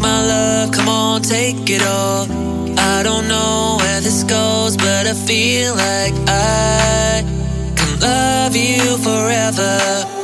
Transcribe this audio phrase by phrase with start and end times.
[0.00, 2.26] my love, come on, take it all.
[2.78, 7.24] I don't know where this goes, but I feel like I
[7.76, 10.19] can love you forever.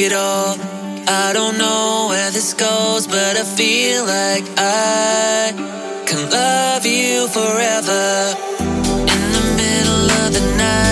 [0.00, 0.56] It all.
[1.08, 5.52] I don't know where this goes, but I feel like I
[6.06, 8.34] can love you forever.
[9.14, 10.89] In the middle of the night.